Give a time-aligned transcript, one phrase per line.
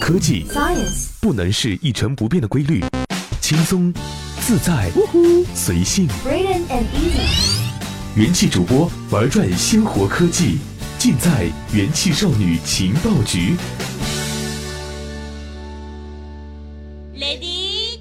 [0.00, 2.84] 科技 Science 不能是一成不变的规律，
[3.40, 3.92] 轻松、
[4.40, 4.90] 自在、
[5.54, 6.08] 随性。
[6.24, 7.60] Brilliant and easy
[8.14, 10.58] 元气主播玩转鲜活科技，
[10.98, 13.56] 尽在元气少女情报局。
[17.14, 18.00] Lady，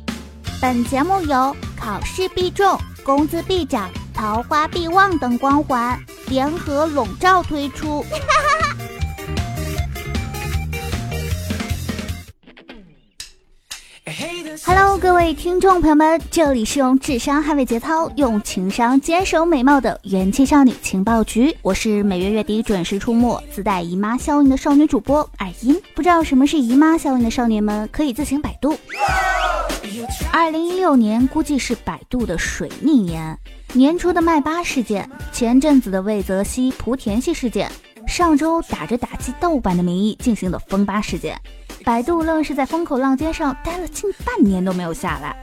[0.61, 8.05] 本节目由考试必中、工资必涨、桃花必旺等光环联合笼罩推出。
[14.63, 25.81] Hello，各位听众朋友们，这里是用智商捍卫节操，用情商坚守美貌的元气少女情报局，我是每月月底准时出没、自带姨妈效应的少女主播耳音。
[25.95, 28.77] 不知道什么是姨妈效应的少年们，可以自行百度。
[30.31, 33.37] 二零一六年估计是百度的水逆年，
[33.73, 37.69] 年初的麦巴事件，前阵子的魏则西、莆田系事件，
[38.07, 41.39] 上周打着打击盗版的名义进行的封吧事件，
[41.85, 45.37] 百度愣是在风口浪尖上待了近半年都没有下来。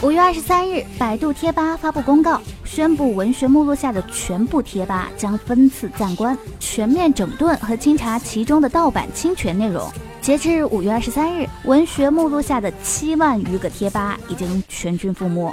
[0.00, 9.86] 五月二十三日，百度贴吧发布公告，宣布文学目录下的全部贴吧将分次暂关，全面整顿和清查其中的盗版侵权内容。
[10.22, 15.52] 截至五月二十三日，文学目录下的七万余个贴吧已经全军覆没。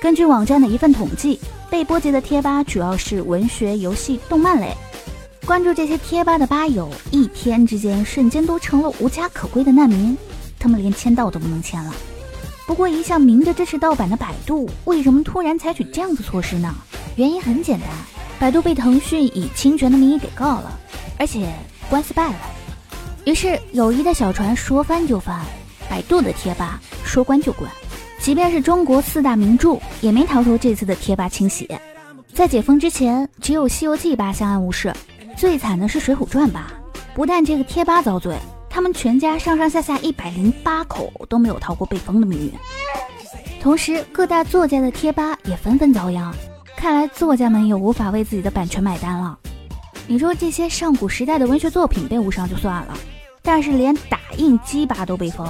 [0.00, 4.72] 根据网站的一份统计，被波及的贴吧主要是文学、游戏、动漫类。
[5.46, 10.16] 关注这些贴吧的吧友，一天之间瞬间都成了无家可归的难民，
[10.58, 11.92] 他们连签到都不能签了。
[12.66, 16.72] 不过，一向明着支持盗版的百度，为什么突然采取这样的措施呢？
[17.16, 17.88] 原因很简单，
[18.38, 20.78] 百度被腾讯以侵权的名义给告了，
[21.18, 21.52] 而且
[21.88, 22.36] 官司败了。
[23.24, 25.40] 于是，友谊的小船说翻就翻，
[25.88, 27.68] 百度的贴吧说关就关。
[28.20, 31.68] 即便是中国四大名著，也没逃脱这次的贴吧清洗。
[32.32, 34.94] 在解封之前，只有《西游记》吧相安无事，
[35.40, 36.70] 最惨的是《水浒传》吧。
[37.14, 38.36] 不但这个贴吧遭罪，
[38.68, 42.52] 他们全家上上下下一百零八口都没有逃过被封的命运。
[43.58, 46.30] 同时，各大作家的贴吧也纷纷遭殃。
[46.76, 49.38] 看来作家们也无法为自己的版权买单了。
[50.06, 52.94] 你说这些上古时代的文学作品被无伤就算了，
[53.40, 55.48] 但是连打印机吧都被封，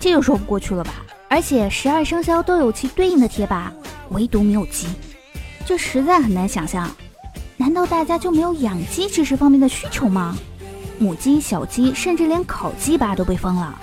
[0.00, 0.90] 这就说不过去了吧？
[1.28, 3.72] 而且十二生肖都有其对应的贴吧，
[4.08, 4.88] 唯独没有鸡，
[5.64, 6.90] 这实在很难想象。
[7.70, 10.36] 难道大家就没有养鸡知识方面的需求吗？
[10.98, 13.78] 母鸡、小鸡，甚至连烤鸡吧都被封了。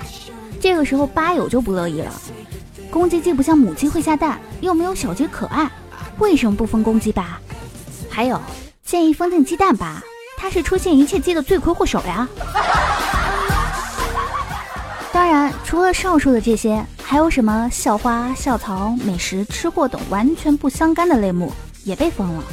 [0.59, 2.11] 这个时候吧友就不乐意了，
[2.91, 5.71] 公鸡既不像母鸡会下蛋，又没有小鸡可爱，
[6.17, 7.39] 为什么不封公鸡吧？
[8.09, 8.37] 还有。
[8.83, 10.03] 建议封禁鸡蛋吧，
[10.37, 12.27] 它是出现一切鸡的罪魁祸首呀。
[15.13, 21.53] 当然，除了上述的这些，还有什么校花、校草、美食、吃货等完全不相干的类目
[21.85, 22.43] 也被封了。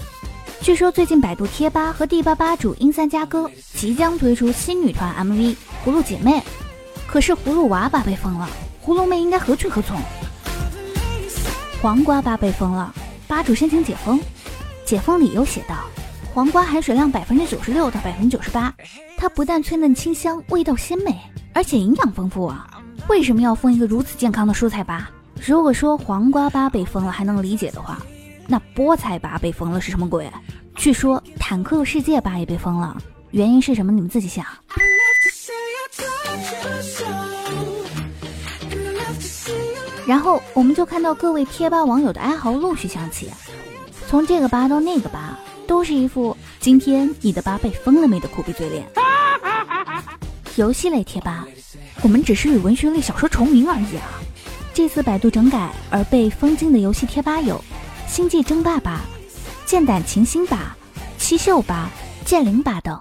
[0.64, 5.36] 据说最近百度贴吧和第八吧主英三加哥即将推出新女团 MV
[5.84, 6.38] 《葫芦姐妹》，
[7.06, 8.48] 可是葫芦娃吧被封了，
[8.82, 10.00] 葫芦妹应该何去何从？
[11.82, 12.94] 黄瓜吧被封了，
[13.28, 14.18] 吧主申请解封，
[14.86, 15.76] 解封理由写道。
[16.32, 18.72] 黄瓜含水量百分之九十六到百分之九十八，
[19.18, 21.14] 它不但脆嫩清香，味道鲜美，
[21.52, 22.66] 而且营养丰富啊！
[23.10, 25.10] 为什么要封一个如此健康的蔬菜吧？
[25.44, 27.98] 如果说黄瓜吧被封了还能理解的话，
[28.46, 30.30] 那菠菜吧被封了是什么鬼？
[30.84, 32.94] 据说坦克世界吧也被封了，
[33.30, 33.90] 原因是什么？
[33.90, 34.44] 你们自己想。
[40.06, 43.30] 然后我们就看到各位贴吧网友的哀嚎陆续响起，
[44.10, 45.40] 从这个吧到那个吧。
[45.66, 48.86] 都是一副今天你的吧被封了没的苦逼嘴脸。
[50.56, 51.46] 游戏类贴吧，
[52.02, 54.20] 我们只是与文学类小说重名而已啊。
[54.74, 57.56] 这次百度整改而被封禁的游戏贴吧有
[58.06, 59.00] 《星际争霸吧》
[59.66, 60.76] 《剑胆琴心吧》
[61.22, 61.90] 《七秀吧》
[62.28, 63.00] 《剑灵吧》等。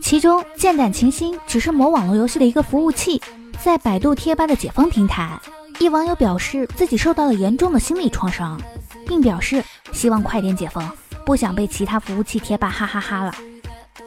[0.00, 3.20] 其中，《剑胆琴心》只是某网络游戏的一个服务器。
[3.62, 5.38] 在百度贴吧的解封平台，
[5.78, 8.58] 一网友表示自己受到了严重的心理创伤，
[9.06, 9.62] 并表示
[9.92, 10.82] 希望快点解封。
[11.26, 13.34] 不想被其他服务器贴吧哈哈哈了。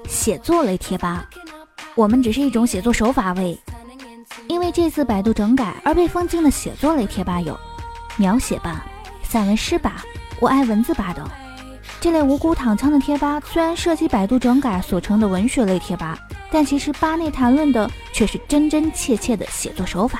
[0.09, 1.29] 写作类贴吧，
[1.93, 3.57] 我们只是一种写作手法为。
[4.47, 7.57] 因为这次百度整改而被封禁的写作类贴吧有
[8.17, 8.83] 描写吧、
[9.21, 10.03] 散文诗吧、
[10.39, 11.29] 我爱文字吧等。
[12.03, 16.19] 这类无辜躺枪的贴吧虽然涉及百度整改所成的文学类贴吧，
[16.51, 20.19] 但其实吧内谈论的却是真真切切的写作手法。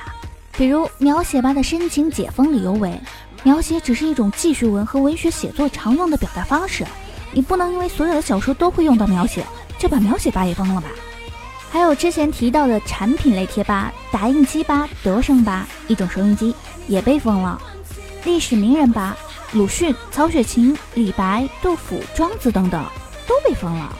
[0.56, 2.98] 比如描写吧的申请解封理由为。
[3.42, 6.86] 描写只是一种记叙文和文学写作常用的表达方式，
[7.32, 9.44] 你不能因为所有的小说都会用到描写，
[9.78, 10.88] 就把描写吧也封了吧。
[11.70, 16.54] 还有之前提到的产品类贴吧、打印机吧、德胜吧，一种收音机
[16.88, 17.60] 也被封了。
[18.24, 19.14] 历史名人吧，
[19.54, 22.84] 鲁迅、曹雪芹、李白、杜甫、庄子等等
[23.26, 23.96] 都被封了。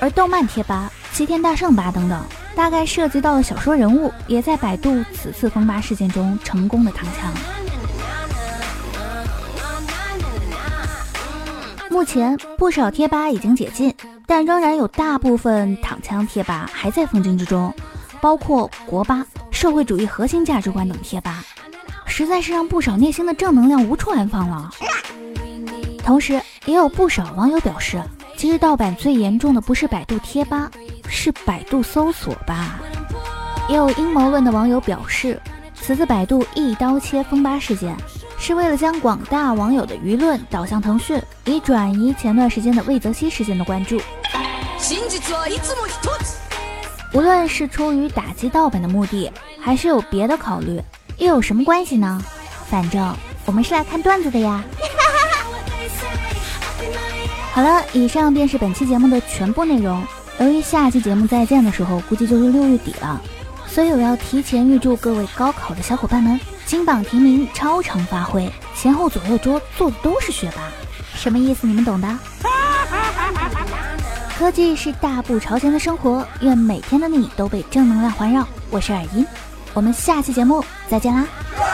[0.00, 7.32] 而动漫贴吧、齐天大圣吧等等大概涉及到了小说人物，也在百度此次封吧事件中成功的躺枪。
[11.90, 13.92] 目前不少贴吧已经解禁，
[14.26, 17.74] 但仍然有大部分躺枪贴吧还在封禁之中，
[18.20, 21.42] 包括国吧、社会主义核心价值观等贴吧，
[22.08, 24.70] 实在是让不少内心的正能量无处安放了。
[26.02, 28.02] 同时，也有不少网友表示，
[28.36, 30.70] 其实盗版最严重的不是百度贴吧。
[31.10, 32.78] 是百度搜索吧？
[33.68, 35.40] 也有阴谋论的网友表示，
[35.74, 37.96] 此次百度一刀切封吧事件，
[38.38, 43.98] 是为了将广大网友的舆论导向腾讯，以转移前段时间的魏则西事件的关注。
[47.14, 50.78] 无论是出于打击盗版的目的，还是有别的考虑，
[51.18, 52.22] 又有什么关系呢？
[52.70, 54.62] 反正我们是来看段子的呀。
[57.52, 60.00] 好了，以上便是本期节目的全部内容。
[60.38, 63.20] 由于下期节目再见的时候，估计就是六月底了，
[63.66, 70.62] 所以我要提前预祝各位高考的小伙伴们金榜题名，超常发挥，前后左右桌坐的都是学霸。
[71.16, 71.66] 什么意思？
[71.66, 72.08] 你们懂的。
[74.38, 78.46] 科技是大步朝前的生活，愿每天的你都被正能量环绕。
[78.70, 79.26] 我是耳音，
[79.74, 81.67] 我们下期节目再见啦。